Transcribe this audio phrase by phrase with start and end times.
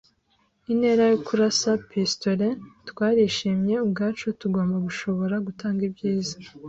[0.71, 2.57] intera yo kurasa pistolet,
[2.89, 6.35] twarishimye ubwacu tugomba gushobora gutanga ibyiza